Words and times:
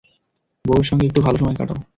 বৌয়ের 0.65 0.87
সঙ্গে 0.89 1.05
একটু 1.07 1.19
ভালো 1.21 1.37
সময় 1.37 1.57
কাটাও। 1.57 1.79